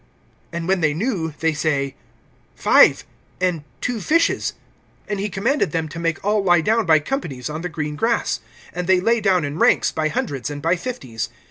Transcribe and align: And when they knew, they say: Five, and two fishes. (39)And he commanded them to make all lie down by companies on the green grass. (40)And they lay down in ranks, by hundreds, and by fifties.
And 0.51 0.67
when 0.67 0.81
they 0.81 0.95
knew, 0.95 1.31
they 1.41 1.53
say: 1.53 1.93
Five, 2.55 3.05
and 3.39 3.63
two 3.81 3.99
fishes. 4.01 4.53
(39)And 5.07 5.19
he 5.19 5.29
commanded 5.29 5.73
them 5.73 5.87
to 5.89 5.99
make 5.99 6.25
all 6.25 6.43
lie 6.43 6.61
down 6.61 6.87
by 6.87 6.97
companies 6.97 7.51
on 7.51 7.61
the 7.61 7.69
green 7.69 7.95
grass. 7.95 8.39
(40)And 8.75 8.87
they 8.87 8.99
lay 8.99 9.21
down 9.21 9.45
in 9.45 9.59
ranks, 9.59 9.91
by 9.91 10.07
hundreds, 10.09 10.49
and 10.49 10.59
by 10.59 10.75
fifties. 10.75 11.29